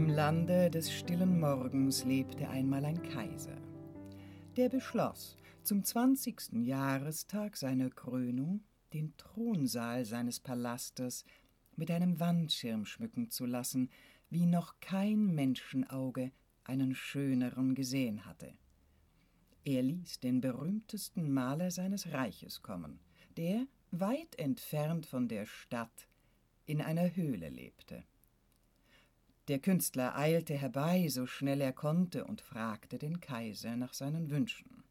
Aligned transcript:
Im 0.00 0.08
Lande 0.08 0.70
des 0.70 0.90
stillen 0.90 1.38
Morgens 1.38 2.06
lebte 2.06 2.48
einmal 2.48 2.86
ein 2.86 3.02
Kaiser. 3.02 3.58
Der 4.56 4.70
beschloss, 4.70 5.36
zum 5.62 5.84
zwanzigsten 5.84 6.62
Jahrestag 6.62 7.54
seiner 7.54 7.90
Krönung 7.90 8.62
den 8.94 9.14
Thronsaal 9.18 10.06
seines 10.06 10.40
Palastes 10.40 11.26
mit 11.76 11.90
einem 11.90 12.18
Wandschirm 12.18 12.86
schmücken 12.86 13.28
zu 13.28 13.44
lassen, 13.44 13.90
wie 14.30 14.46
noch 14.46 14.80
kein 14.80 15.34
Menschenauge 15.34 16.32
einen 16.64 16.94
schöneren 16.94 17.74
gesehen 17.74 18.24
hatte. 18.24 18.54
Er 19.66 19.82
ließ 19.82 20.20
den 20.20 20.40
berühmtesten 20.40 21.30
Maler 21.30 21.70
seines 21.70 22.10
Reiches 22.10 22.62
kommen, 22.62 23.00
der, 23.36 23.66
weit 23.90 24.38
entfernt 24.38 25.04
von 25.04 25.28
der 25.28 25.44
Stadt, 25.44 26.08
in 26.64 26.80
einer 26.80 27.14
Höhle 27.14 27.50
lebte. 27.50 28.02
Der 29.50 29.58
Künstler 29.58 30.16
eilte 30.16 30.54
herbei, 30.54 31.08
so 31.08 31.26
schnell 31.26 31.60
er 31.60 31.72
konnte, 31.72 32.24
und 32.24 32.40
fragte 32.40 32.98
den 32.98 33.18
Kaiser 33.18 33.74
nach 33.74 33.94
seinen 33.94 34.30
Wünschen. 34.30 34.84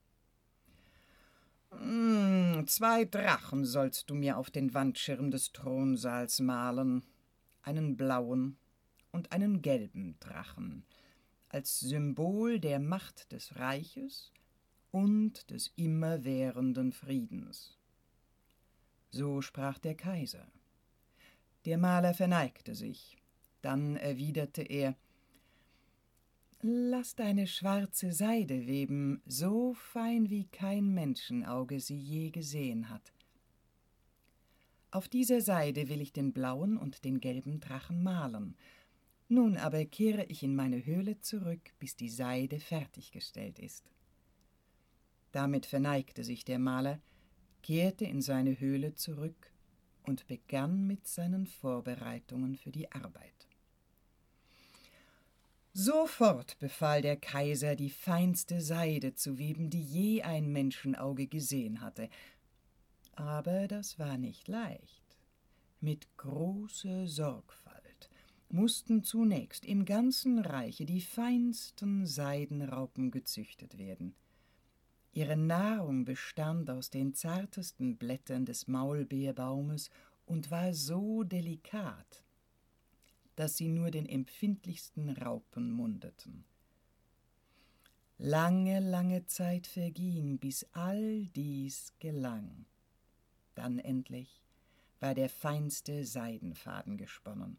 Hm, 1.71 2.65
zwei 2.67 3.05
Drachen 3.05 3.63
sollst 3.63 4.09
du 4.09 4.15
mir 4.15 4.35
auf 4.35 4.51
den 4.51 4.73
Wandschirm 4.73 5.31
des 5.31 5.53
Thronsaals 5.53 6.41
malen, 6.41 7.05
einen 7.61 7.95
blauen 7.95 8.57
und 9.13 9.31
einen 9.31 9.61
gelben 9.61 10.17
Drachen, 10.19 10.83
als 11.47 11.79
Symbol 11.79 12.59
der 12.59 12.79
Macht 12.79 13.31
des 13.31 13.55
Reiches 13.55 14.33
und 14.91 15.49
des 15.51 15.71
immerwährenden 15.77 16.91
Friedens. 16.91 17.77
So 19.09 19.41
sprach 19.41 19.77
der 19.79 19.95
Kaiser. 19.95 20.45
Der 21.63 21.77
Maler 21.77 22.13
verneigte 22.13 22.75
sich, 22.75 23.18
dann 23.61 23.95
erwiderte 23.95 24.61
er 24.61 24.95
Lass 26.61 27.15
deine 27.15 27.47
schwarze 27.47 28.11
Seide 28.11 28.67
weben, 28.67 29.21
so 29.25 29.73
fein 29.73 30.29
wie 30.29 30.45
kein 30.45 30.93
Menschenauge 30.93 31.79
sie 31.79 31.97
je 31.97 32.31
gesehen 32.31 32.89
hat. 32.89 33.13
Auf 34.91 35.07
dieser 35.07 35.39
Seide 35.39 35.87
will 35.87 36.01
ich 36.01 36.11
den 36.11 36.33
blauen 36.33 36.75
und 36.75 37.05
den 37.05 37.21
gelben 37.21 37.61
Drachen 37.61 38.03
malen. 38.03 38.57
Nun 39.29 39.55
aber 39.55 39.85
kehre 39.85 40.25
ich 40.25 40.43
in 40.43 40.53
meine 40.53 40.85
Höhle 40.85 41.21
zurück, 41.21 41.61
bis 41.79 41.95
die 41.95 42.09
Seide 42.09 42.59
fertiggestellt 42.59 43.59
ist. 43.59 43.89
Damit 45.31 45.65
verneigte 45.65 46.25
sich 46.25 46.43
der 46.43 46.59
Maler, 46.59 46.99
kehrte 47.61 48.03
in 48.03 48.21
seine 48.21 48.59
Höhle 48.59 48.95
zurück 48.95 49.48
und 50.09 50.27
begann 50.27 50.87
mit 50.87 51.07
seinen 51.07 51.45
Vorbereitungen 51.45 52.55
für 52.55 52.71
die 52.71 52.91
Arbeit. 52.91 53.47
Sofort 55.71 56.57
befahl 56.57 57.03
der 57.03 57.15
Kaiser, 57.15 57.75
die 57.75 57.91
feinste 57.91 58.59
Seide 58.59 59.13
zu 59.13 59.37
weben, 59.37 59.69
die 59.69 59.83
je 59.83 60.23
ein 60.23 60.51
Menschenauge 60.51 61.27
gesehen 61.27 61.79
hatte. 61.79 62.09
Aber 63.15 63.67
das 63.67 63.99
war 63.99 64.17
nicht 64.17 64.47
leicht. 64.47 65.17
Mit 65.79 66.07
großer 66.17 67.07
Sorgfalt 67.07 68.09
mussten 68.49 69.03
zunächst 69.03 69.63
im 69.63 69.85
ganzen 69.85 70.39
Reiche 70.39 70.87
die 70.87 71.01
feinsten 71.01 72.07
Seidenraupen 72.07 73.11
gezüchtet 73.11 73.77
werden. 73.77 74.15
Ihre 75.11 75.37
Nahrung 75.37 76.05
bestand 76.05 76.69
aus 76.69 76.89
den 76.89 77.13
zartesten 77.13 77.97
Blättern 77.97 78.45
des 78.45 78.67
Maulbeerbaumes 78.67 79.89
und 80.25 80.51
war 80.51 80.73
so 80.73 81.23
delikat, 81.23 82.23
dass 83.35 83.57
sie 83.57 83.69
nur 83.69 83.89
den 83.89 84.05
empfindlichsten 84.07 85.09
Raupen 85.09 85.71
mundeten. 85.71 86.45
Lange, 88.17 88.81
lange 88.81 89.25
Zeit 89.25 89.65
verging, 89.65 90.37
bis 90.37 90.67
all 90.73 91.25
dies 91.27 91.93
gelang. 91.99 92.65
Dann 93.55 93.79
endlich 93.79 94.43
war 94.99 95.15
der 95.15 95.29
feinste 95.29 96.05
Seidenfaden 96.05 96.97
gesponnen. 96.97 97.57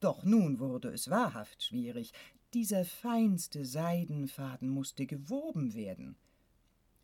Doch 0.00 0.22
nun 0.22 0.60
wurde 0.60 0.90
es 0.90 1.10
wahrhaft 1.10 1.62
schwierig, 1.62 2.12
dieser 2.54 2.84
feinste 2.84 3.64
Seidenfaden 3.64 4.68
musste 4.68 5.06
gewoben 5.06 5.74
werden. 5.74 6.16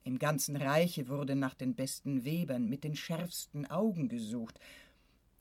Im 0.05 0.19
ganzen 0.19 0.57
Reiche 0.57 1.09
wurde 1.09 1.35
nach 1.35 1.55
den 1.55 1.75
besten 1.75 2.25
Webern 2.25 2.69
mit 2.69 2.85
den 2.85 2.95
schärfsten 2.95 3.67
Augen 3.67 4.09
gesucht. 4.09 4.59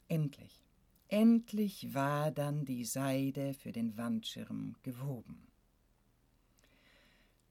Endlich, 0.07 0.63
endlich 1.07 1.93
war 1.93 2.31
dann 2.31 2.65
die 2.65 2.83
Seide 2.83 3.53
für 3.53 3.71
den 3.71 3.97
Wandschirm 3.97 4.75
gewoben. 4.81 5.47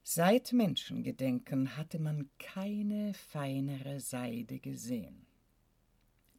Seit 0.03 0.53
Menschengedenken 0.53 1.77
hatte 1.77 1.99
man 1.99 2.29
keine 2.39 3.15
feinere 3.15 4.01
Seide 4.01 4.59
gesehen. 4.59 5.27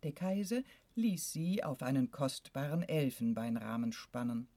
Der 0.04 0.12
Kaiser 0.12 0.64
ließ 0.96 1.32
sie 1.32 1.64
auf 1.64 1.82
einen 1.82 2.12
kostbaren 2.12 2.84
Elfenbeinrahmen 2.84 3.94
spannen. 3.94 4.48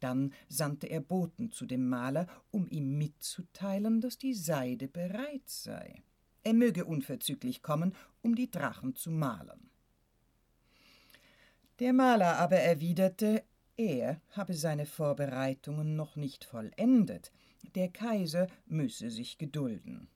Dann 0.00 0.32
sandte 0.48 0.86
er 0.86 1.00
Boten 1.00 1.50
zu 1.50 1.66
dem 1.66 1.88
Maler, 1.88 2.26
um 2.50 2.68
ihm 2.68 2.98
mitzuteilen, 2.98 4.00
dass 4.00 4.18
die 4.18 4.34
Seide 4.34 4.88
bereit 4.88 5.48
sei. 5.48 6.02
Er 6.42 6.54
möge 6.54 6.84
unverzüglich 6.84 7.62
kommen, 7.62 7.94
um 8.22 8.34
die 8.34 8.50
Drachen 8.50 8.94
zu 8.94 9.10
malen. 9.10 9.70
Der 11.80 11.92
Maler 11.92 12.38
aber 12.38 12.56
erwiderte, 12.56 13.42
er 13.76 14.20
habe 14.30 14.54
seine 14.54 14.86
Vorbereitungen 14.86 15.96
noch 15.96 16.16
nicht 16.16 16.44
vollendet, 16.44 17.32
der 17.74 17.88
Kaiser 17.88 18.46
müsse 18.66 19.10
sich 19.10 19.38
gedulden. 19.38 20.08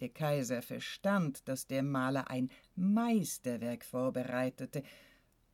Der 0.00 0.10
Kaiser 0.10 0.60
verstand, 0.60 1.48
dass 1.48 1.66
der 1.66 1.82
Maler 1.82 2.30
ein 2.30 2.50
Meisterwerk 2.76 3.84
vorbereitete 3.84 4.82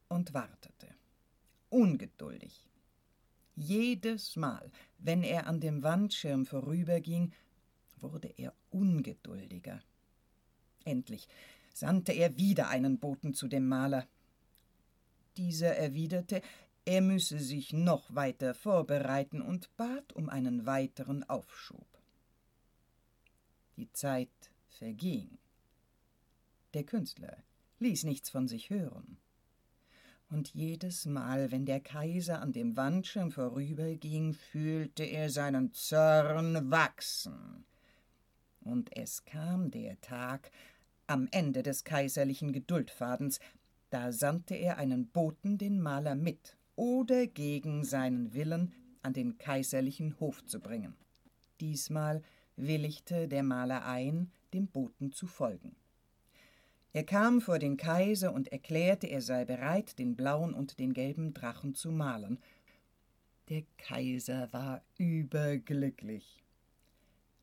und 0.09 0.35
wartete 0.35 0.89
ungeduldig. 1.75 2.69
Jedes 3.57 4.37
Mal, 4.37 4.71
wenn 4.99 5.25
er 5.25 5.49
an 5.49 5.61
dem 5.61 5.83
Wandschirm 5.83 6.47
vorüberging, 6.47 7.33
wurde 7.99 8.29
er 8.37 8.55
ungeduldiger. 8.71 9.83
Endlich 10.85 11.27
sandte 11.73 12.13
er 12.13 12.37
wieder 12.37 12.69
einen 12.69 12.99
Boten 12.99 13.35
zu 13.35 13.49
dem 13.49 13.67
Maler. 13.67 14.07
Dieser 15.37 15.75
erwiderte, 15.77 16.43
er 16.85 17.01
müsse 17.01 17.41
sich 17.41 17.73
noch 17.73 18.15
weiter 18.15 18.55
vorbereiten 18.55 19.43
und 19.43 19.77
bat 19.77 20.13
um 20.13 20.29
einen 20.29 20.67
weiteren 20.67 21.25
Aufschub. 21.25 21.89
Die 23.77 23.91
Zeit 23.93 24.53
verging. 24.69 25.39
Der 26.73 26.85
Künstler 26.85 27.43
ließ 27.81 28.05
nichts 28.05 28.31
von 28.31 28.47
sich 28.47 28.71
hören 28.71 29.19
und 30.31 30.55
jedes 30.55 31.07
Mal, 31.07 31.51
wenn 31.53 31.67
der 31.67 31.81
Kaiser 31.81 32.41
an 32.41 32.53
dem 32.53 32.77
Wandschirm 32.77 33.31
vorüberging, 33.31 34.35
fühlte 34.35 35.05
er 35.05 35.31
seinen 35.31 35.73
Zorn 35.73 36.71
wachsen. 36.71 37.65
Und 38.61 38.97
es 38.97 39.25
kam 39.25 39.71
der 39.71 40.01
Tag, 40.01 40.51
am 41.07 41.29
Ende 41.31 41.63
des 41.63 41.85
kaiserlichen 41.85 42.53
Geduldfadens, 42.53 43.39
da 43.91 44.11
sandte 44.11 44.55
er 44.55 44.79
einen 44.79 45.09
Boten 45.09 45.59
den 45.59 45.81
Maler 45.81 46.15
mit 46.15 46.57
oder 46.77 47.27
gegen 47.27 47.85
seinen 47.85 48.35
Willen 48.35 48.73
an 49.03 49.13
den 49.13 49.39
kaiserlichen 49.39 50.19
Hof 50.19 50.45
zu 50.47 50.61
bringen. 50.61 50.97
Diesmal 51.61 52.23
willigte 52.57 53.29
der 53.29 53.43
Maler 53.43 53.85
ein, 53.85 54.33
dem 54.53 54.67
Boten 54.67 55.13
zu 55.13 55.27
folgen. 55.27 55.77
Er 56.95 57.03
kam 57.03 57.41
vor 57.41 57.59
den 57.59 57.77
Kaiser 57.77 58.33
und 58.33 58.53
erklärte, 58.53 59.09
er 59.09 59.21
sei 59.21 59.45
bereit, 59.45 59.99
den 59.99 60.15
blauen 60.15 60.55
und 60.55 60.79
den 60.79 60.95
gelben 60.95 61.35
Drachen 61.35 61.75
zu 61.75 61.91
malen. 61.91 62.39
Der 63.49 63.65
Kaiser 63.79 64.53
war 64.53 64.81
überglücklich. 64.97 66.45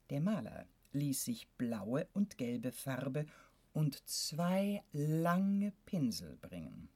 Der 0.09 0.21
Maler 0.21 0.65
ließ 0.93 1.25
sich 1.25 1.49
blaue 1.57 2.07
und 2.13 2.37
gelbe 2.37 2.71
Farbe 2.71 3.25
und 3.73 4.07
zwei 4.07 4.83
lange 4.93 5.73
Pinsel 5.85 6.37
bringen. 6.37 6.87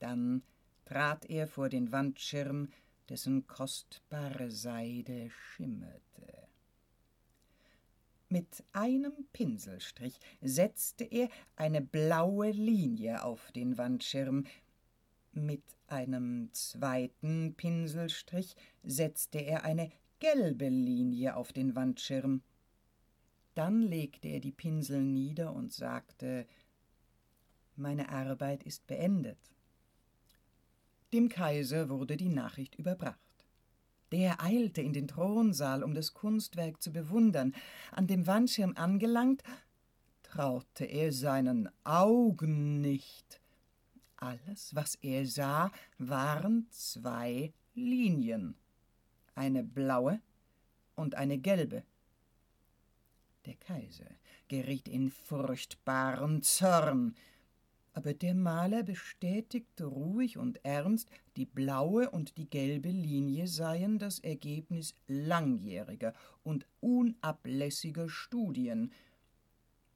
Dann 0.00 0.42
trat 0.84 1.26
er 1.30 1.46
vor 1.46 1.68
den 1.68 1.92
Wandschirm, 1.92 2.70
dessen 3.08 3.46
kostbare 3.46 4.50
Seide 4.50 5.30
schimmerte. 5.30 6.31
Mit 8.32 8.64
einem 8.72 9.12
Pinselstrich 9.34 10.18
setzte 10.40 11.04
er 11.04 11.28
eine 11.54 11.82
blaue 11.82 12.50
Linie 12.50 13.24
auf 13.24 13.52
den 13.52 13.76
Wandschirm. 13.76 14.46
Mit 15.32 15.62
einem 15.86 16.48
zweiten 16.54 17.52
Pinselstrich 17.56 18.56
setzte 18.82 19.40
er 19.40 19.64
eine 19.64 19.90
gelbe 20.18 20.70
Linie 20.70 21.36
auf 21.36 21.52
den 21.52 21.76
Wandschirm. 21.76 22.40
Dann 23.54 23.82
legte 23.82 24.28
er 24.28 24.40
die 24.40 24.52
Pinsel 24.52 25.02
nieder 25.02 25.52
und 25.52 25.70
sagte 25.74 26.46
Meine 27.76 28.08
Arbeit 28.08 28.62
ist 28.62 28.86
beendet. 28.86 29.52
Dem 31.12 31.28
Kaiser 31.28 31.90
wurde 31.90 32.16
die 32.16 32.30
Nachricht 32.30 32.76
überbracht. 32.76 33.31
Der 34.12 34.42
eilte 34.42 34.82
in 34.82 34.92
den 34.92 35.08
Thronsaal, 35.08 35.82
um 35.82 35.94
das 35.94 36.12
Kunstwerk 36.12 36.82
zu 36.82 36.92
bewundern. 36.92 37.54
An 37.90 38.06
dem 38.06 38.26
Wandschirm 38.26 38.74
angelangt, 38.76 39.42
traute 40.22 40.84
er 40.84 41.12
seinen 41.12 41.70
Augen 41.82 42.80
nicht. 42.82 43.40
Alles, 44.16 44.74
was 44.74 44.96
er 44.96 45.26
sah, 45.26 45.72
waren 45.98 46.66
zwei 46.70 47.52
Linien, 47.74 48.54
eine 49.34 49.64
blaue 49.64 50.20
und 50.94 51.14
eine 51.14 51.38
gelbe. 51.38 51.82
Der 53.46 53.54
Kaiser 53.54 54.10
geriet 54.48 54.88
in 54.88 55.10
furchtbaren 55.10 56.42
Zorn, 56.42 57.16
aber 57.94 58.14
der 58.14 58.34
Maler 58.34 58.82
bestätigte 58.82 59.84
ruhig 59.84 60.38
und 60.38 60.64
ernst, 60.64 61.10
die 61.36 61.44
blaue 61.44 62.08
und 62.10 62.38
die 62.38 62.48
gelbe 62.48 62.88
Linie 62.88 63.46
seien 63.48 63.98
das 63.98 64.18
Ergebnis 64.18 64.94
langjähriger 65.08 66.14
und 66.42 66.66
unablässiger 66.80 68.08
Studien. 68.08 68.92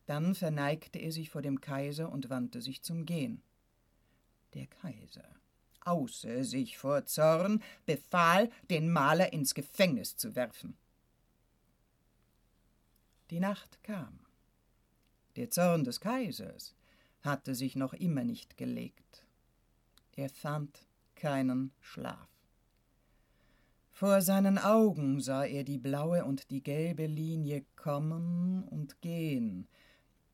Dann 0.05 0.35
verneigte 0.35 0.99
er 0.99 1.11
sich 1.11 1.31
vor 1.31 1.43
dem 1.43 1.61
Kaiser 1.61 2.13
und 2.13 2.29
wandte 2.29 2.61
sich 2.61 2.83
zum 2.83 3.07
Gehen. 3.07 3.43
Der 4.53 4.67
Kaiser, 4.67 5.29
außer 5.81 6.45
sich 6.45 6.77
vor 6.77 7.07
Zorn, 7.07 7.63
befahl, 7.87 8.51
den 8.69 8.93
Maler 8.93 9.33
ins 9.33 9.55
Gefängnis 9.55 10.17
zu 10.17 10.37
werfen. 10.37 10.77
Die 13.31 13.41
Nacht 13.41 13.83
kam. 13.83 14.21
Der 15.35 15.51
Zorn 15.51 15.83
des 15.83 16.01
Kaisers 16.01 16.76
hatte 17.27 17.55
sich 17.55 17.77
noch 17.77 17.93
immer 17.93 18.25
nicht 18.25 18.57
gelegt. 18.57 19.27
Er 20.13 20.31
fand 20.31 20.87
keinen 21.15 21.73
Schlaf. 21.81 22.29
Vor 23.91 24.21
seinen 24.23 24.59
Augen 24.59 25.21
sah 25.21 25.45
er 25.45 25.65
die 25.65 25.79
blaue 25.79 26.25
und 26.25 26.51
die 26.51 26.63
gelbe 26.63 27.07
Linie 27.07 27.65
kommen 27.77 28.65
und 28.65 29.01
gehen. 29.01 29.69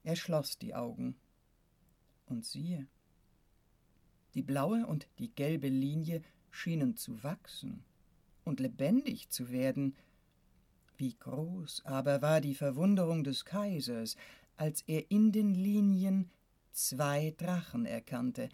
Er 0.05 0.17
schloss 0.17 0.59
die 0.59 0.75
Augen. 0.75 1.17
Und 2.27 2.45
siehe, 2.45 2.87
die 4.35 4.43
blaue 4.43 4.87
und 4.87 5.07
die 5.19 5.33
gelbe 5.35 5.69
Linie 5.69 6.23
schienen 6.51 6.97
zu 6.97 7.23
wachsen 7.23 7.85
und 8.45 8.61
lebendig 8.61 9.29
zu 9.31 9.51
werden. 9.51 9.95
Wie 10.97 11.15
groß 11.15 11.83
aber 11.85 12.23
war 12.23 12.41
die 12.41 12.55
Verwunderung 12.55 13.25
des 13.25 13.45
Kaisers, 13.45 14.17
als 14.57 14.83
er 14.83 15.11
in 15.11 15.33
den 15.33 15.55
Linien 15.55 16.31
zwei 16.73 17.35
Drachen 17.37 17.87
erkannte, 17.87 18.49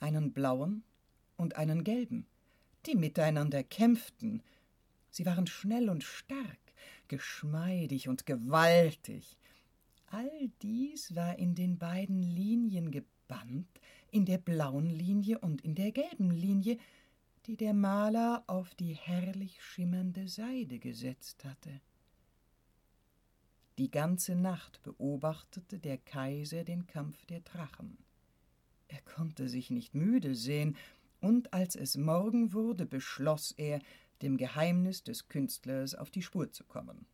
einen 0.00 0.32
blauen 0.32 0.82
und 1.36 1.56
einen 1.56 1.84
gelben, 1.84 2.26
die 2.86 2.94
miteinander 2.94 3.62
kämpften. 3.62 4.42
Sie 5.10 5.26
waren 5.26 5.46
schnell 5.46 5.88
und 5.88 6.04
stark, 6.04 6.58
geschmeidig 7.08 8.08
und 8.08 8.26
gewaltig. 8.26 9.38
All 10.10 10.50
dies 10.62 11.14
war 11.14 11.38
in 11.38 11.54
den 11.54 11.78
beiden 11.78 12.22
Linien 12.22 12.90
gebannt, 12.90 13.68
in 14.10 14.24
der 14.24 14.38
blauen 14.38 14.86
Linie 14.86 15.38
und 15.38 15.62
in 15.62 15.74
der 15.74 15.92
gelben 15.92 16.30
Linie, 16.30 16.78
die 17.46 17.56
der 17.56 17.74
Maler 17.74 18.44
auf 18.46 18.74
die 18.74 18.94
herrlich 18.94 19.62
schimmernde 19.62 20.28
Seide 20.28 20.78
gesetzt 20.78 21.44
hatte. 21.44 21.80
Die 23.78 23.92
ganze 23.92 24.34
Nacht 24.34 24.82
beobachtete 24.82 25.78
der 25.78 25.98
Kaiser 25.98 26.64
den 26.64 26.88
Kampf 26.88 27.24
der 27.26 27.38
Drachen. 27.38 27.96
Er 28.88 29.00
konnte 29.02 29.48
sich 29.48 29.70
nicht 29.70 29.94
müde 29.94 30.34
sehen, 30.34 30.76
und 31.20 31.52
als 31.52 31.76
es 31.76 31.96
Morgen 31.96 32.52
wurde, 32.52 32.86
beschloss 32.86 33.52
er, 33.52 33.80
dem 34.20 34.36
Geheimnis 34.36 35.04
des 35.04 35.28
Künstlers 35.28 35.94
auf 35.94 36.10
die 36.10 36.22
Spur 36.22 36.50
zu 36.50 36.64
kommen. 36.64 37.06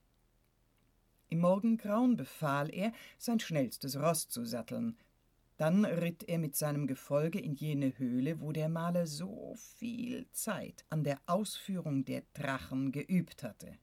Im 1.29 1.41
Morgengrauen 1.41 2.17
befahl 2.17 2.73
er, 2.73 2.95
sein 3.19 3.41
schnellstes 3.41 3.97
Ross 3.99 4.31
zu 4.31 4.47
satteln. 4.47 4.97
Dann 5.59 5.85
ritt 5.85 6.23
er 6.25 6.39
mit 6.39 6.57
seinem 6.57 6.87
Gefolge 6.87 7.41
in 7.41 7.55
jene 7.55 7.99
Höhle, 7.99 8.41
wo 8.41 8.53
der 8.53 8.71
Maler 8.71 9.07
so 9.07 9.55
viel 9.57 10.27
Zeit 10.33 10.87
an 10.89 11.05
der 11.05 11.21
Ausführung 11.27 12.07
der 12.07 12.23
Drachen 12.33 12.91
geübt 12.91 13.43
hatte. 13.43 13.77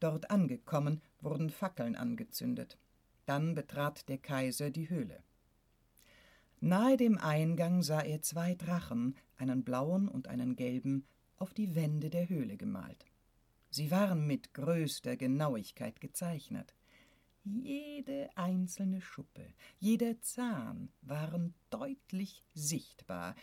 Dort 0.00 0.30
angekommen, 0.30 1.00
wurden 1.20 1.50
Fackeln 1.50 1.96
angezündet. 1.96 2.78
Dann 3.26 3.54
betrat 3.54 4.08
der 4.08 4.18
Kaiser 4.18 4.70
die 4.70 4.88
Höhle. 4.88 5.22
Nahe 6.60 6.96
dem 6.96 7.18
Eingang 7.18 7.82
sah 7.82 8.00
er 8.00 8.22
zwei 8.22 8.54
Drachen, 8.54 9.14
einen 9.36 9.62
blauen 9.62 10.08
und 10.08 10.28
einen 10.28 10.56
gelben, 10.56 11.04
auf 11.36 11.54
die 11.54 11.74
Wände 11.74 12.10
der 12.10 12.28
Höhle 12.28 12.56
gemalt. 12.56 13.06
Sie 13.70 13.90
waren 13.90 14.26
mit 14.26 14.54
größter 14.54 15.16
Genauigkeit 15.16 16.00
gezeichnet. 16.00 16.74
Jede 17.44 18.28
einzelne 18.34 19.00
Schuppe, 19.00 19.46
jeder 19.78 20.20
Zahn 20.20 20.90
waren 21.02 21.54
deutlich 21.70 22.44
sichtbar, 22.54 23.34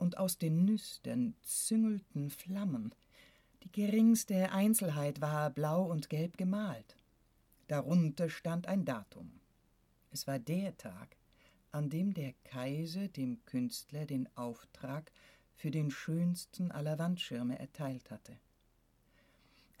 und 0.00 0.16
aus 0.16 0.38
den 0.38 0.64
Nüstern 0.64 1.34
züngelten 1.42 2.30
Flammen. 2.30 2.94
Die 3.62 3.72
geringste 3.72 4.52
Einzelheit 4.52 5.20
war 5.20 5.50
blau 5.50 5.84
und 5.84 6.08
gelb 6.08 6.36
gemalt. 6.36 6.96
Darunter 7.68 8.28
stand 8.28 8.66
ein 8.66 8.84
Datum. 8.84 9.30
Es 10.10 10.26
war 10.26 10.38
der 10.38 10.76
Tag, 10.76 11.16
an 11.72 11.88
dem 11.88 12.14
der 12.14 12.34
Kaiser 12.44 13.08
dem 13.08 13.44
Künstler 13.44 14.06
den 14.06 14.28
Auftrag 14.36 15.12
für 15.54 15.70
den 15.70 15.90
schönsten 15.90 16.72
aller 16.72 16.98
Wandschirme 16.98 17.58
erteilt 17.58 18.10
hatte. 18.10 18.36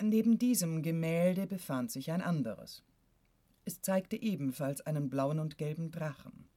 Neben 0.02 0.38
diesem 0.38 0.82
Gemälde 0.82 1.46
befand 1.46 1.90
sich 1.90 2.10
ein 2.10 2.22
anderes. 2.22 2.82
Es 3.64 3.80
zeigte 3.82 4.20
ebenfalls 4.20 4.80
einen 4.82 5.10
blauen 5.10 5.38
und 5.38 5.58
gelben 5.58 5.90
Drachen. 5.90 6.48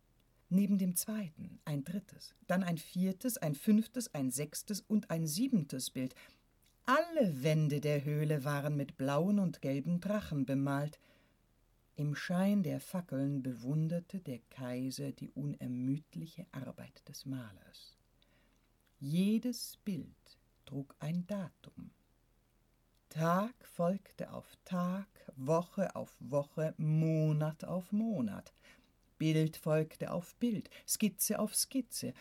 Neben 0.49 0.77
dem 0.77 0.95
zweiten 0.95 1.59
ein 1.65 1.83
drittes, 1.83 2.35
dann 2.47 2.63
ein 2.63 2.77
viertes, 2.77 3.37
ein 3.37 3.55
fünftes, 3.55 4.13
ein 4.13 4.29
sechstes 4.29 4.81
und 4.81 5.09
ein 5.09 5.25
siebentes 5.25 5.89
Bild. 5.89 6.15
Alle 6.85 7.43
Wände 7.43 7.79
der 7.79 8.03
Höhle 8.03 8.43
waren 8.43 8.75
mit 8.75 8.97
blauen 8.97 9.39
und 9.39 9.61
gelben 9.61 10.01
Drachen 10.01 10.45
bemalt, 10.45 10.99
im 11.95 12.15
Schein 12.15 12.63
der 12.63 12.81
Fackeln 12.81 13.41
bewunderte 13.41 14.19
der 14.19 14.39
Kaiser 14.49 15.11
die 15.11 15.29
unermüdliche 15.31 16.45
Arbeit 16.51 17.07
des 17.07 17.25
Malers. 17.25 17.95
Jedes 18.99 19.77
Bild 19.85 20.37
trug 20.65 20.95
ein 20.99 21.25
Datum. 21.27 21.91
Tag 23.09 23.53
folgte 23.65 24.33
auf 24.33 24.57
Tag, 24.65 25.07
Woche 25.35 25.95
auf 25.95 26.17
Woche, 26.19 26.73
Monat 26.77 27.63
auf 27.63 27.91
Monat. 27.91 28.51
Bild 29.19 29.55
folgte 29.55 30.11
auf 30.11 30.35
Bild, 30.35 30.69
Skizze 30.87 31.37
auf 31.37 31.55
Skizze, 31.55 32.13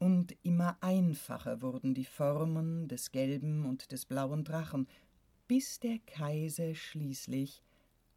und 0.00 0.34
immer 0.42 0.78
einfacher 0.80 1.60
wurden 1.60 1.94
die 1.94 2.06
Formen 2.06 2.88
des 2.88 3.12
gelben 3.12 3.66
und 3.66 3.92
des 3.92 4.06
blauen 4.06 4.44
Drachen, 4.44 4.88
bis 5.46 5.78
der 5.78 5.98
Kaiser 6.06 6.74
schließlich 6.74 7.62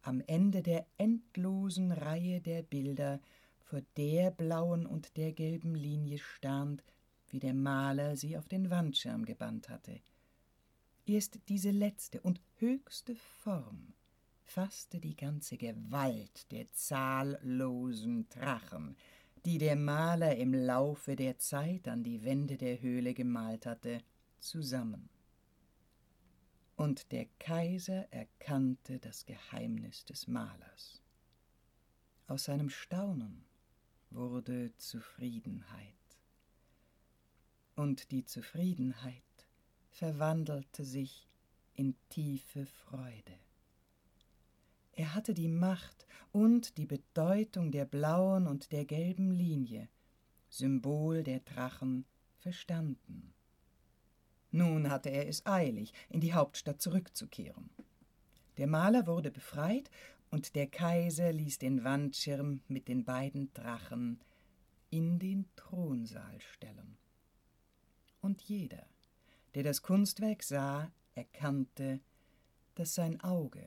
am 0.00 0.22
Ende 0.26 0.62
der 0.62 0.86
endlosen 0.96 1.92
Reihe 1.92 2.40
der 2.40 2.62
Bilder 2.62 3.20
vor 3.58 3.82
der 3.98 4.30
blauen 4.30 4.86
und 4.86 5.16
der 5.18 5.32
gelben 5.32 5.74
Linie 5.74 6.18
stand, 6.18 6.82
wie 7.28 7.38
der 7.38 7.54
Maler 7.54 8.16
sie 8.16 8.38
auf 8.38 8.48
den 8.48 8.70
Wandschirm 8.70 9.26
gebannt 9.26 9.68
hatte. 9.68 10.00
Erst 11.06 11.38
diese 11.48 11.70
letzte 11.70 12.22
und 12.22 12.40
höchste 12.56 13.14
Form 13.14 13.92
fasste 14.42 15.00
die 15.00 15.16
ganze 15.16 15.58
Gewalt 15.58 16.50
der 16.50 16.70
zahllosen 16.72 18.26
Drachen, 18.30 18.96
die 19.44 19.58
der 19.58 19.76
Maler 19.76 20.36
im 20.36 20.54
Laufe 20.54 21.16
der 21.16 21.38
Zeit 21.38 21.88
an 21.88 22.02
die 22.02 22.24
Wände 22.24 22.56
der 22.56 22.80
Höhle 22.80 23.14
gemalt 23.14 23.66
hatte, 23.66 24.00
zusammen 24.38 25.08
und 26.76 27.12
der 27.12 27.26
Kaiser 27.38 28.12
erkannte 28.12 28.98
das 28.98 29.24
Geheimnis 29.26 30.04
des 30.04 30.26
Malers. 30.26 31.02
Aus 32.26 32.44
seinem 32.44 32.70
Staunen 32.70 33.44
wurde 34.10 34.72
Zufriedenheit. 34.76 35.94
Und 37.76 38.10
die 38.10 38.24
Zufriedenheit 38.24 39.22
verwandelte 39.90 40.84
sich 40.84 41.28
in 41.74 41.96
tiefe 42.08 42.66
Freude. 42.66 43.38
Er 44.96 45.14
hatte 45.14 45.34
die 45.34 45.48
Macht 45.48 46.06
und 46.30 46.78
die 46.78 46.86
Bedeutung 46.86 47.72
der 47.72 47.84
blauen 47.84 48.46
und 48.46 48.70
der 48.70 48.84
gelben 48.84 49.32
Linie, 49.32 49.88
Symbol 50.48 51.24
der 51.24 51.40
Drachen, 51.40 52.04
verstanden. 52.38 53.32
Nun 54.52 54.88
hatte 54.88 55.08
er 55.08 55.26
es 55.26 55.44
eilig, 55.46 55.92
in 56.10 56.20
die 56.20 56.32
Hauptstadt 56.32 56.80
zurückzukehren. 56.80 57.70
Der 58.56 58.68
Maler 58.68 59.08
wurde 59.08 59.32
befreit 59.32 59.90
und 60.30 60.54
der 60.54 60.68
Kaiser 60.68 61.32
ließ 61.32 61.58
den 61.58 61.82
Wandschirm 61.82 62.60
mit 62.68 62.86
den 62.86 63.04
beiden 63.04 63.52
Drachen 63.52 64.20
in 64.90 65.18
den 65.18 65.46
Thronsaal 65.56 66.40
stellen. 66.40 66.96
Und 68.20 68.42
jeder, 68.42 68.86
der 69.56 69.64
das 69.64 69.82
Kunstwerk 69.82 70.44
sah, 70.44 70.92
erkannte, 71.16 72.00
dass 72.76 72.94
sein 72.94 73.20
Auge 73.20 73.66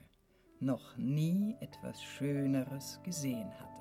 noch 0.59 0.97
nie 0.97 1.55
etwas 1.59 2.01
Schöneres 2.01 2.99
gesehen 3.03 3.51
hatte. 3.59 3.77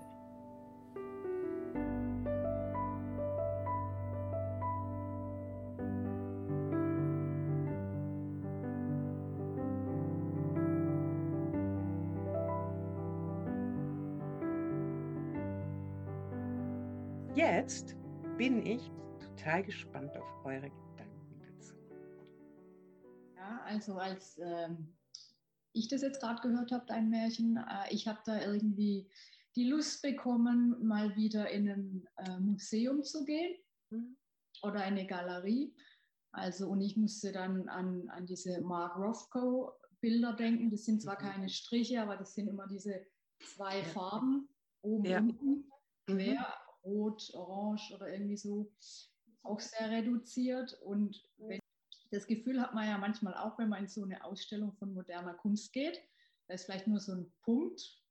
Jetzt 17.35 17.95
bin 18.39 18.65
ich 18.65 18.91
total 19.21 19.63
gespannt 19.63 20.17
auf 20.17 20.45
eure 20.45 20.71
Gedanken 20.71 21.41
dazu. 21.41 21.75
Ja, 23.37 23.61
also 23.67 23.95
als 23.99 24.39
ähm, 24.39 24.96
ich 25.77 25.89
das 25.89 26.03
jetzt 26.03 26.21
gerade 26.21 26.43
gehört 26.43 26.73
habe, 26.73 26.85
dein 26.87 27.09
Märchen, 27.11 27.57
äh, 27.57 27.93
ich 27.93 28.09
habe 28.09 28.21
da 28.25 28.41
irgendwie 28.41 29.11
die 29.55 29.69
Lust 29.69 30.03
bekommen, 30.03 30.77
mal 30.87 31.17
wieder 31.17 31.51
in 31.51 31.69
ein 31.69 32.09
äh, 32.17 32.39
Museum 32.39 33.03
zu 33.03 33.25
gehen 33.25 33.57
mhm. 33.91 34.17
oder 34.63 34.81
eine 34.81 35.07
Galerie. 35.07 35.75
Also, 36.33 36.69
und 36.69 36.81
ich 36.83 36.97
musste 36.97 37.33
dann 37.33 37.69
an, 37.69 38.09
an 38.11 38.27
diese 38.27 38.61
Mark 38.61 38.97
Rothko 38.97 39.73
Bilder 40.01 40.35
denken. 40.35 40.71
Das 40.71 40.85
sind 40.85 41.01
zwar 41.01 41.21
mhm. 41.21 41.27
keine 41.27 41.49
Striche, 41.49 42.03
aber 42.03 42.17
das 42.17 42.35
sind 42.35 42.49
immer 42.49 42.67
diese 42.67 43.07
zwei 43.55 43.83
Farben, 43.83 44.49
oben 44.83 45.05
ja. 45.05 45.19
unten, 45.19 45.71
quer, 46.07 46.41
mhm 46.41 46.67
rot, 46.87 47.31
orange 47.35 47.93
oder 47.95 48.13
irgendwie 48.13 48.37
so, 48.37 48.73
auch 49.43 49.61
sehr 49.61 49.91
reduziert. 49.91 50.79
Und 50.83 51.23
wenn, 51.37 51.61
das 52.17 52.27
Gefühl 52.27 52.61
hat 52.61 52.75
man 52.75 52.89
ja 52.89 52.97
manchmal 52.97 53.35
auch, 53.35 53.59
wenn 53.59 53.69
man 53.69 53.83
in 53.83 53.89
so 53.89 54.03
eine 54.03 54.25
Ausstellung 54.25 54.73
von 54.73 54.95
moderner 54.95 55.35
Kunst 55.35 55.73
geht, 55.73 56.01
da 56.49 56.55
ist 56.55 56.65
vielleicht 56.65 56.87
nur 56.87 56.99
so 56.99 57.13
ein 57.13 57.33
Punkt 57.43 58.03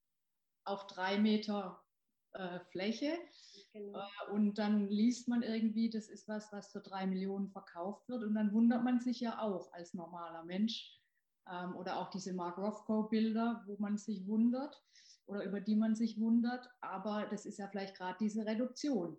auf 0.64 0.86
drei 0.88 1.18
Meter 1.18 1.84
äh, 2.34 2.60
Fläche. 2.72 3.18
Genau. 3.74 4.00
Äh, 4.00 4.32
und 4.32 4.58
dann 4.58 4.88
liest 4.90 5.28
man 5.28 5.42
irgendwie, 5.42 5.90
das 5.90 6.08
ist 6.08 6.28
was, 6.28 6.52
was 6.52 6.72
für 6.72 6.82
drei 6.82 7.08
Millionen 7.08 7.50
verkauft 7.50 8.08
wird. 8.08 8.24
Und 8.24 8.36
dann 8.36 8.54
wundert 8.54 8.84
man 8.84 9.00
sich 9.00 9.20
ja 9.22 9.40
auch 9.40 9.74
als 9.74 9.94
normaler 9.94 10.44
Mensch. 10.44 11.00
Ähm, 11.50 11.76
oder 11.76 11.98
auch 11.98 12.10
diese 12.10 12.34
Mark 12.34 12.58
Rothko-Bilder, 12.58 13.64
wo 13.66 13.76
man 13.80 13.98
sich 13.98 14.28
wundert 14.28 14.84
oder 15.28 15.44
über 15.44 15.62
die 15.62 15.76
man 15.76 15.96
sich 15.96 16.20
wundert. 16.20 16.70
Aber 16.82 17.26
das 17.26 17.46
ist 17.46 17.58
ja 17.58 17.68
vielleicht 17.68 17.96
gerade 17.96 18.18
diese 18.20 18.46
Reduktion. 18.46 19.18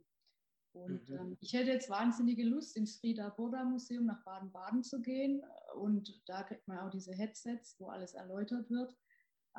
Und 0.76 1.08
mhm. 1.08 1.16
ähm, 1.16 1.36
ich 1.40 1.52
hätte 1.52 1.70
jetzt 1.70 1.90
wahnsinnige 1.90 2.44
Lust, 2.44 2.76
ins 2.76 2.98
Frieda 2.98 3.28
Burda 3.30 3.64
Museum 3.64 4.06
nach 4.06 4.22
Baden-Baden 4.24 4.82
zu 4.82 5.00
gehen. 5.00 5.42
Und 5.74 6.22
da 6.26 6.42
kriegt 6.42 6.66
man 6.68 6.78
auch 6.78 6.90
diese 6.90 7.12
Headsets, 7.12 7.76
wo 7.78 7.88
alles 7.88 8.14
erläutert 8.14 8.70
wird. 8.70 8.96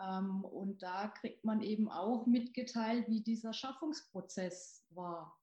Ähm, 0.01 0.43
und 0.45 0.81
da 0.83 1.07
kriegt 1.07 1.43
man 1.43 1.61
eben 1.61 1.89
auch 1.89 2.25
mitgeteilt, 2.25 3.07
wie 3.09 3.21
dieser 3.21 3.53
Schaffungsprozess 3.53 4.85
war 4.91 5.37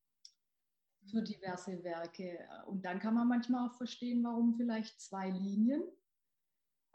für 1.10 1.20
mhm. 1.20 1.24
diverse 1.24 1.82
Werke. 1.82 2.38
Und 2.66 2.84
dann 2.84 3.00
kann 3.00 3.14
man 3.14 3.28
manchmal 3.28 3.68
auch 3.68 3.74
verstehen, 3.74 4.22
warum 4.24 4.54
vielleicht 4.56 5.00
zwei 5.00 5.30
Linien 5.30 5.82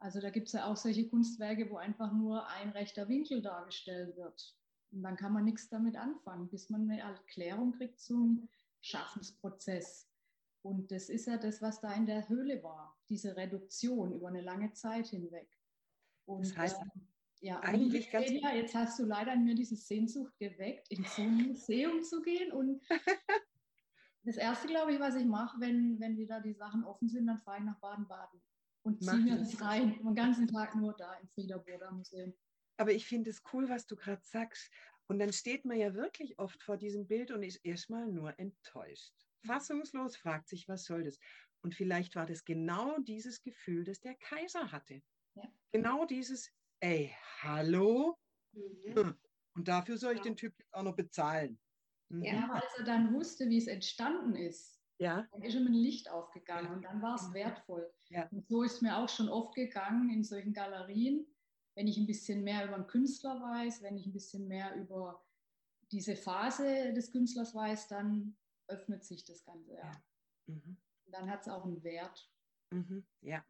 also 0.01 0.21
da 0.21 0.29
gibt 0.29 0.47
es 0.47 0.53
ja 0.53 0.65
auch 0.65 0.77
solche 0.77 1.07
Kunstwerke, 1.09 1.69
wo 1.69 1.77
einfach 1.77 2.13
nur 2.13 2.47
ein 2.47 2.69
rechter 2.69 3.09
Winkel 3.09 3.41
dargestellt 3.41 4.15
wird. 4.15 4.55
Und 4.91 5.03
dann 5.03 5.17
kann 5.17 5.33
man 5.33 5.43
nichts 5.43 5.69
damit 5.69 5.97
anfangen, 5.97 6.49
bis 6.49 6.69
man 6.69 6.89
eine 6.89 7.01
Erklärung 7.01 7.73
kriegt 7.73 7.99
zum 7.99 8.47
Schaffensprozess. 8.81 10.07
Und 10.61 10.91
das 10.91 11.09
ist 11.09 11.27
ja 11.27 11.37
das, 11.37 11.61
was 11.61 11.79
da 11.79 11.93
in 11.93 12.05
der 12.05 12.27
Höhle 12.27 12.61
war, 12.63 12.97
diese 13.09 13.35
Reduktion 13.35 14.13
über 14.13 14.27
eine 14.27 14.41
lange 14.41 14.73
Zeit 14.73 15.07
hinweg. 15.07 15.49
Und, 16.25 16.45
das 16.45 16.57
heißt, 16.57 16.77
äh, 16.77 16.99
ja, 17.41 17.59
eigentlich 17.61 18.11
ganz 18.11 18.29
ja, 18.29 18.53
jetzt 18.53 18.75
hast 18.75 18.99
du 18.99 19.05
leider 19.05 19.33
in 19.33 19.45
mir 19.45 19.55
diese 19.55 19.77
Sehnsucht 19.77 20.37
geweckt, 20.37 20.91
in 20.91 21.03
so 21.05 21.21
ein 21.21 21.47
Museum 21.47 22.03
zu 22.03 22.21
gehen. 22.21 22.51
Und 22.51 22.81
das 24.23 24.35
Erste, 24.35 24.67
glaube 24.67 24.93
ich, 24.93 24.99
was 24.99 25.15
ich 25.15 25.25
mache, 25.25 25.59
wenn, 25.61 25.99
wenn 25.99 26.17
wieder 26.17 26.41
die 26.41 26.53
Sachen 26.53 26.83
offen 26.83 27.07
sind, 27.07 27.27
dann 27.27 27.39
fahre 27.39 27.59
ich 27.59 27.63
nach 27.63 27.79
Baden-Baden 27.79 28.41
und 28.83 29.01
ziehen 29.01 29.25
wir 29.25 29.39
uns 29.39 29.61
rein, 29.61 29.97
den 29.97 30.15
ganzen 30.15 30.47
Tag 30.47 30.75
nur 30.75 30.93
da 30.93 31.13
im 31.15 31.27
Friederburger 31.29 31.91
Museum. 31.91 32.33
Aber 32.77 32.91
ich 32.91 33.05
finde 33.05 33.29
es 33.29 33.41
cool, 33.53 33.67
was 33.69 33.87
du 33.87 33.95
gerade 33.95 34.21
sagst. 34.23 34.71
Und 35.09 35.19
dann 35.19 35.33
steht 35.33 35.65
man 35.65 35.77
ja 35.77 35.93
wirklich 35.95 36.37
oft 36.37 36.61
vor 36.61 36.77
diesem 36.77 37.07
Bild 37.07 37.31
und 37.31 37.41
ist 37.41 37.65
erstmal 37.65 38.07
nur 38.07 38.37
enttäuscht. 38.37 39.13
Fassungslos 39.45 40.15
fragt 40.15 40.47
sich, 40.47 40.67
was 40.67 40.85
soll 40.85 41.03
das? 41.03 41.17
Und 41.61 41.73
vielleicht 41.73 42.15
war 42.15 42.25
das 42.25 42.45
genau 42.45 42.99
dieses 42.99 43.41
Gefühl, 43.41 43.83
das 43.83 43.99
der 43.99 44.15
Kaiser 44.15 44.71
hatte. 44.71 45.01
Ja. 45.35 45.43
Genau 45.71 46.05
dieses, 46.05 46.51
ey, 46.79 47.15
hallo? 47.41 48.17
Mhm. 48.53 48.95
Hm. 48.95 49.19
Und 49.55 49.67
dafür 49.67 49.97
soll 49.97 50.13
ich 50.13 50.19
ja. 50.19 50.25
den 50.25 50.37
Typ 50.37 50.53
jetzt 50.59 50.73
auch 50.73 50.83
noch 50.83 50.95
bezahlen. 50.95 51.59
Mhm. 52.09 52.23
Ja, 52.23 52.49
als 52.51 52.71
er 52.77 52.83
dann 52.83 53.13
wusste, 53.13 53.49
wie 53.49 53.57
es 53.57 53.67
entstanden 53.67 54.35
ist, 54.35 54.79
ja. 54.99 55.25
Dann 55.31 55.41
ist 55.41 55.53
schon 55.53 55.65
ein 55.65 55.73
Licht 55.73 56.11
aufgegangen 56.11 56.73
und 56.73 56.83
dann 56.83 57.01
war 57.01 57.15
es 57.15 57.33
wertvoll. 57.33 57.89
Ja. 58.09 58.27
Und 58.31 58.45
so 58.49 58.63
ist 58.63 58.81
mir 58.81 58.97
auch 58.97 59.07
schon 59.07 59.29
oft 59.29 59.55
gegangen 59.55 60.09
in 60.09 60.25
solchen 60.25 60.51
Galerien, 60.51 61.25
wenn 61.75 61.87
ich 61.87 61.97
ein 61.97 62.07
bisschen 62.07 62.43
mehr 62.43 62.65
über 62.65 62.75
einen 62.75 62.87
Künstler 62.87 63.41
weiß, 63.41 63.81
wenn 63.81 63.97
ich 63.97 64.05
ein 64.05 64.13
bisschen 64.13 64.47
mehr 64.47 64.75
über 64.75 65.23
diese 65.91 66.15
Phase 66.15 66.93
des 66.93 67.11
Künstlers 67.11 67.55
weiß, 67.55 67.87
dann 67.87 68.35
öffnet 68.67 69.03
sich 69.03 69.23
das 69.23 69.43
Ganze. 69.43 69.73
Ja. 69.75 69.91
Mhm. 70.47 70.77
Dann 71.07 71.29
hat 71.29 71.41
es 71.41 71.47
auch 71.47 71.65
einen 71.65 71.83
Wert. 71.83 72.31
Mhm. 72.71 73.03
Ja, 73.21 73.43